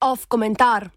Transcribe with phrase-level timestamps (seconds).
[0.00, 0.88] Off komentar.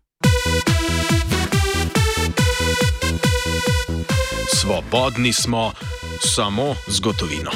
[4.55, 5.71] Svobodni smo
[6.21, 7.51] samo z gotovino.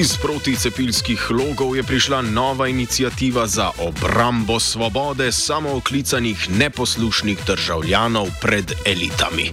[0.00, 9.50] Iz proticepilskih logov je prišla nova inicijativa za obrambo svobode samooklicanih neposlušnih državljanov pred elitami.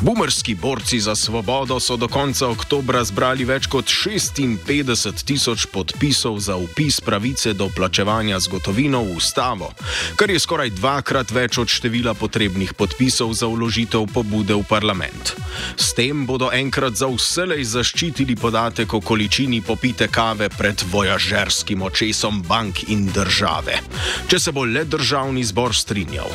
[0.00, 6.56] Bumerski borci za svobodo so do konca oktobra zbrali več kot 56 tisoč podpisov za
[6.56, 9.72] upis pravice do plačevanja z gotovino v ustavo,
[10.16, 15.34] kar je skoraj dvakrat več od števila potrebnih podpisov za uložitev pobude v parlament.
[15.74, 21.82] S tem bodo enkrat za vselej zaščitili podatek o količini popisa popite kave pred vojažerskim
[21.82, 23.80] očesom bank in države,
[24.28, 26.28] če se bo le državni zbor strinjal.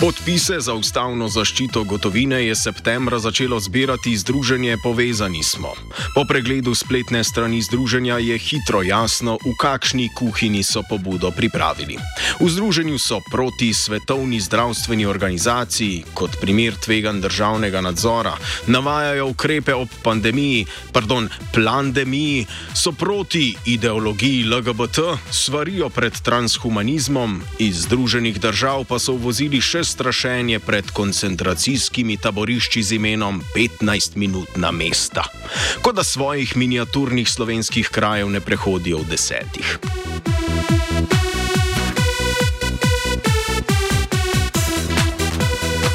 [0.00, 5.72] Podpise za ustavno zaščito gotovine je septembra začelo zbirati Združenje Povezani smo.
[6.14, 11.98] Po pregledu spletne strani združenja je hitro jasno, v kakšni kuhinji so pobudo pripravili.
[12.38, 18.36] V združenju so proti Svetovni zdravstveni organizaciji, kot primer tvegan državnega nadzora,
[18.70, 28.38] navajajo ukrepe ob pandemiji, pardon, plandemiji, so proti ideologiji LGBT, svarijo pred transhumanizmom, iz združenih
[28.40, 35.24] držav pa so vozili še strašenje pred koncentracijskimi taborišči z imenom 15 minut na mesta.
[35.82, 39.78] Kot da svojih miniaturnih slovenskih krajev ne prehodijo v desetih.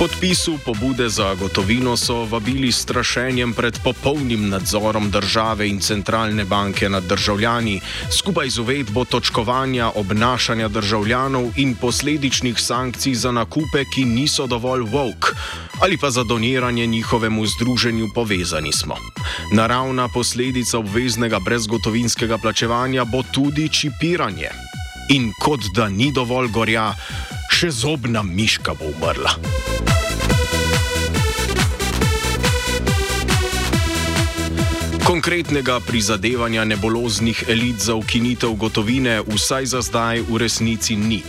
[0.04, 7.04] Podpisu pobude za gotovino so vabili strašenjem pred popolnim nadzorom države in centralne banke nad
[7.04, 14.82] državljani, skupaj z uvedbo točkovanja obnašanja državljanov in posledičnih sankcij za nakupe, ki niso dovolj
[14.82, 15.36] vok
[15.80, 18.96] ali pa za doniranje njihovemu združenju povezani smo.
[19.54, 24.50] Naravna posledica obveznega brezgotovinskega plačevanja bo tudi čipiranje.
[25.10, 26.96] In kot da ni dovolj gorja,
[27.52, 29.93] še zobna miška bo umrla.
[35.04, 41.20] Konkretnega prizadevanja neboloznih elit za ukinitev gotovine vsaj za zdaj v resnici ni.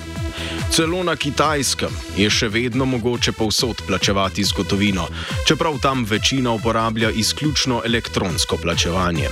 [0.70, 5.08] Celo na kitajskem je še vedno mogoče povsod plačevati z gotovino,
[5.46, 9.28] čeprav tam večina uporablja izključno elektronsko plačevanje.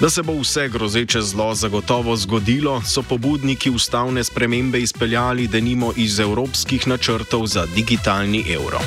[0.00, 6.20] Da se bo vse grozeče zlo zagotovo zgodilo, so pobudniki ustavne spremembe izpeljali denimo iz
[6.20, 8.80] evropskih načrtov za digitalni evro.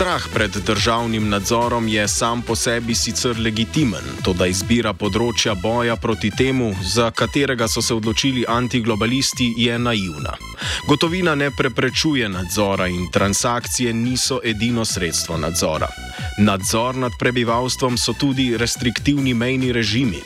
[0.00, 5.96] Strah pred državnim nadzorom je sam po sebi sicer legitimen, to da izbira področja boja
[6.00, 10.32] proti temu, za katerega so se odločili antiglobalisti, je naivna.
[10.88, 15.90] Gotovina ne preprečuje nadzora in transakcije niso edino sredstvo nadzora.
[16.38, 20.24] Nadzor nad prebivalstvom so tudi restriktivni mejni režimi.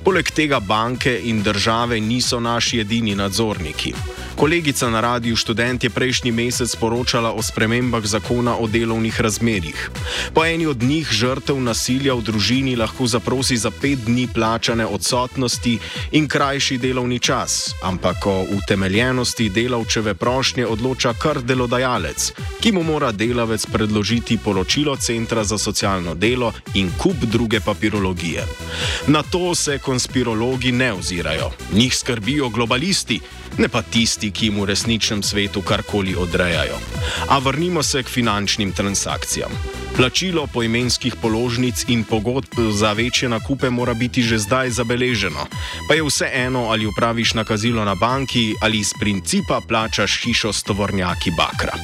[0.00, 3.92] Poleg tega banke in države niso naši edini nadzorniki.
[4.40, 9.90] Kolegica na radiju študent je prejšnji mesec poročala o spremembah zakona o delovnih razmerjih.
[10.34, 15.78] Po eni od njih žrtev nasilja v družini lahko zaprosi za pet dni plačane odsotnosti
[16.12, 23.12] in krajši delovni čas, ampak o utemeljenosti delavčeve prošnje odloča kar delodajalec, ki mu mora
[23.12, 28.46] delavec predložiti poročilo Centra za socialno delo in kup druge papirologije.
[29.06, 33.20] Na to se konspirologi ne ozirajo, njih skrbijo globalisti
[33.58, 36.78] ne pa tisti, ki jim v resničnem svetu karkoli odrejajo.
[37.28, 39.50] A vrnimo se k finančnim transakcijam.
[40.00, 45.44] Plačilo poimenskih položnic in pogodb za večje nakupe mora biti že zdaj zabeleženo,
[45.88, 50.62] pa je vse eno, ali upraviš nakazilo na banki ali iz principa plačaš hišo s
[50.62, 51.76] tovornjaki bakra.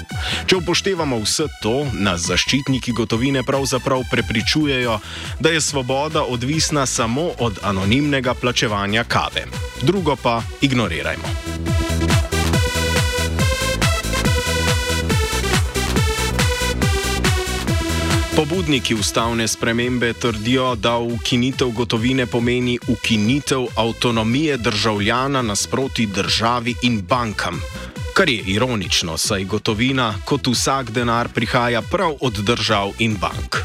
[0.46, 4.98] Če upoštevamo vse to, nas zaščitniki gotovine pravzaprav prepričujejo,
[5.40, 9.44] da je svoboda odvisna samo od anonimnega plačevanja kave.
[9.82, 11.85] Drugo pa ignorirajmo.
[18.36, 27.62] Pobudniki ustavne spremembe trdijo, da ukinitev gotovine pomeni ukinitev avtonomije državljana nasproti državi in bankam.
[28.14, 33.56] Kar je ironično, saj gotovina, kot vsak denar, prihaja prav od držav in bank.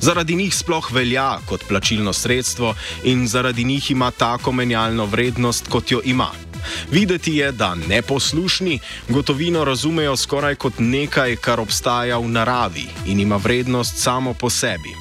[0.00, 5.90] Zaradi njih sploh velja kot plačilno sredstvo in zaradi njih ima tako menjalno vrednost, kot
[5.90, 6.47] jo ima.
[6.90, 8.78] Videti je, da neposlušni
[9.08, 14.94] gotovino razumejo skoraj kot nekaj, kar obstaja v naravi in ima vrednost samo po sebi.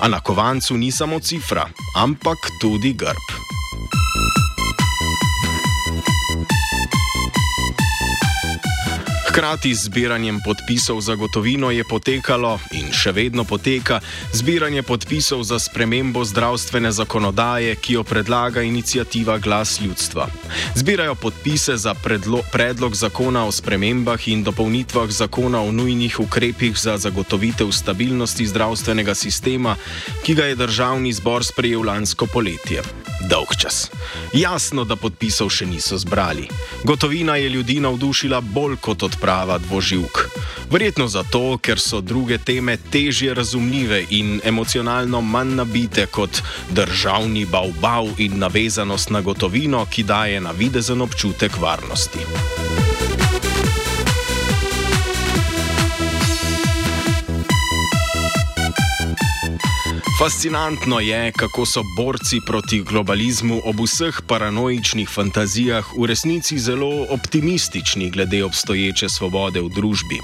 [0.00, 3.51] A na kovancu ni samo cifra, ampak tudi grb.
[9.32, 15.56] Hkrati z zbiranjem podpisov za gotovino je potekalo in še vedno poteka zbiranje podpisov za
[15.56, 20.28] spremembo zdravstvene zakonodaje, ki jo predlaga inicijativa Glas ljudstva.
[20.76, 27.00] Zbirajo podpise za predlo, predlog zakona o spremembah in dopolnitvah zakona o nujnih ukrepih za
[27.00, 29.80] zagotovitev stabilnosti zdravstvenega sistema,
[30.28, 32.84] ki ga je državni zbor sprejel lansko poletje.
[33.30, 33.90] Dolg čas.
[34.32, 36.48] Jasno, da podpisov še niso zbrali.
[36.84, 40.18] Gotovina je ljudi navdušila bolj kot odpravljena prava dvoživk.
[40.70, 48.08] Verjetno zato, ker so druge teme težje razumljive in emocionalno manj nabite kot državni bavbav
[48.18, 52.91] in navezanost na gotovino, ki daje na videzen občutek varnosti.
[60.22, 68.10] Fascinantno je, kako so borci proti globalizmu ob vseh paranoičnih fantazijah v resnici zelo optimistični
[68.10, 70.18] glede obstoječe svobode v družbi.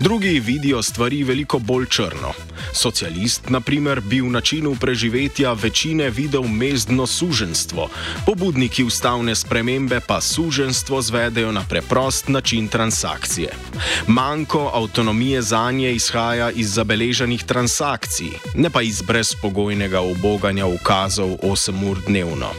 [0.00, 2.32] Drugi vidijo stvari veliko bolj črno.
[2.72, 7.88] Socialist, na primer, bi v načinu preživetja večine videl mezdno suženstvo,
[8.26, 13.54] pobudniki ustavne spremembe pa suženstvo zvedejo na preprost način transakcije.
[14.06, 21.36] Manko avtonomije za nje izhaja iz zabeleženih transakcij, ne pa iz brez brezpogojnega oboganja ukazov
[21.42, 22.50] 8 ur dnevno.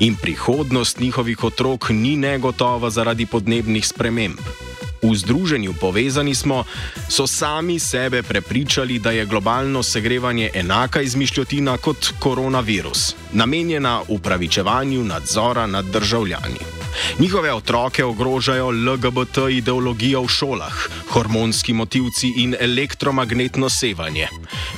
[0.00, 4.38] In prihodnost njihovih otrok ni negotova zaradi podnebnih sprememb.
[5.02, 6.64] V združenju povezani smo,
[7.08, 15.66] so sami sebe prepričali, da je globalno segrevanje enaka izmišljotina kot koronavirus, namenjena upravičevanju nadzora
[15.66, 16.79] nad državljani.
[17.18, 24.28] Njihove otroke ogrožajo LGBT ideologijo v šolah, hormonski motivci in elektromagnetno sevanje.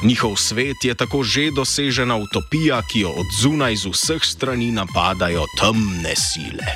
[0.03, 5.47] Njihov svet je tako že dosežena utopija, ki jo od zunaj z vseh strani napadajo
[5.61, 6.67] temne sile.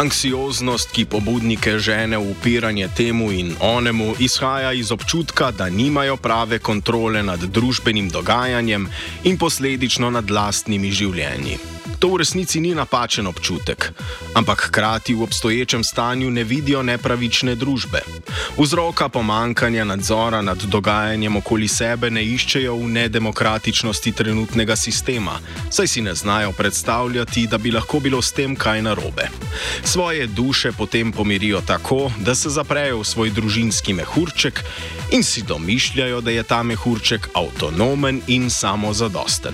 [0.00, 6.58] Anksioznost, ki pobudnike žene v upiranje temu in onemu, izhaja iz občutka, da nimajo prave
[6.58, 8.88] kontrole nad družbenim dogajanjem
[9.28, 11.79] in posledično nad lastnimi življenji.
[12.00, 13.92] To v resnici ni napačen občutek,
[14.32, 18.00] ampak hkrati v obstoječem stanju ne vidijo nepravične družbe.
[18.56, 25.36] Vzroka pomankanja nadzora nad dogajanjem okoli sebe ne iščejo v nedemokratičnosti trenutnega sistema,
[25.70, 29.28] saj si ne znajo predstavljati, da bi lahko bilo s tem kaj narobe.
[29.84, 34.64] Svoje duše potem pomirijo tako, da se zaprejo v svoj družinski mehurček
[35.12, 39.52] in si domišljajo, da je ta mehurček avtonomen in samozadosten.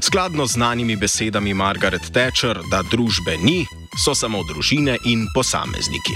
[0.00, 1.83] Skladno z znanimi besedami Marga.
[1.84, 3.66] Margaret Thatcher, da družbe ni,
[4.00, 6.14] so samo družine in posamezniki.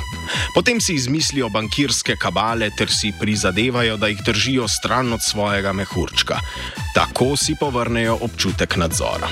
[0.54, 6.40] Potem si izmislijo bankirske kabale ter si prizadevajo, da jih držijo stran od svojega mehurčka.
[6.96, 9.28] Tako si povrnejo občutek nadzora.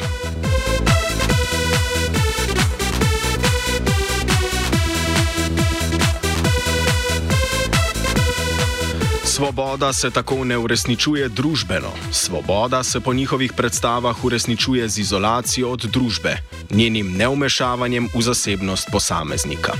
[9.36, 11.90] Svoboda se tako ne uresničuje družbeno.
[12.12, 16.36] Svoboda se po njihovih predstavah uresničuje z izolacijo od družbe,
[16.70, 19.72] njenim neumešavanjem v zasebnost posameznika.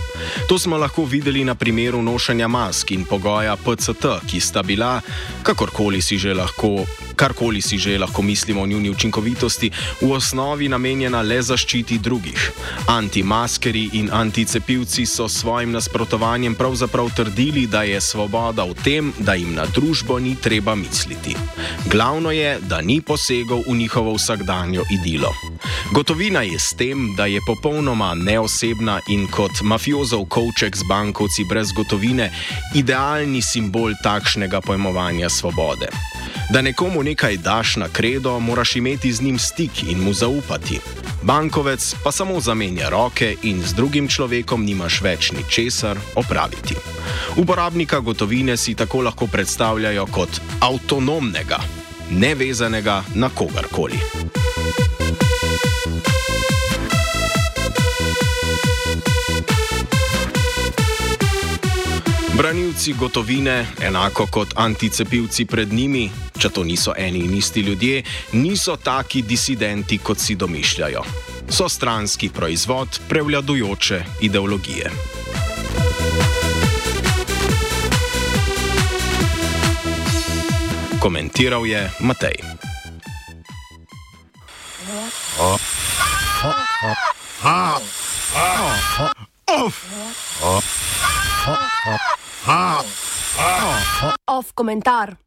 [0.48, 5.00] To smo lahko videli na primeru nošenja mask in pogoja PCT, ki sta bila,
[5.42, 6.84] kakorkoli si že lahko
[7.16, 9.70] karkoli si že lahko mislimo o njuni učinkovitosti,
[10.00, 12.50] v osnovi namenjena le zaščiti drugih.
[12.88, 19.34] Antimaskeri in anticepivci so s svojim nasprotovanjem pravzaprav trdili, da je svoboda v tem, da
[19.34, 21.36] jim na družbo ni treba misliti.
[21.90, 25.32] Glavno je, da ni posegel v njihovo vsakdanjo idilo.
[25.92, 31.72] Gotovina je s tem, da je popolnoma neosebna in kot mafiozov kovček z bankovci brez
[31.72, 32.30] gotovine
[32.74, 35.88] idealni simbol takšnega pojmovanja svobode.
[36.50, 40.80] Da nekomu nekaj daš na kredo, moraš imeti z njim stik in mu zaupati.
[41.22, 46.76] Bankovec pa samo zamenja roke in z drugim človekom nimaš več ničesar opraviti.
[47.36, 51.58] Uporabnika gotovine si tako lahko predstavljajo kot avtonomnega,
[52.10, 53.98] nevezanega na kogarkoli.
[62.36, 68.02] Branilci gotovine, enako kot anticepivci pred njimi, če to niso eni in isti ljudje,
[68.32, 71.02] niso taki disidenti, kot si domišljajo.
[71.48, 74.90] So stranski proizvod prevladujoče ideologije.
[81.00, 82.36] Komentiral je Matej.
[94.26, 95.25] Off komentar.